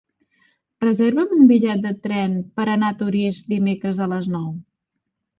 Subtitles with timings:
[0.83, 4.49] Reserva'm un bitllet de tren per anar a Torís dimecres a les nou.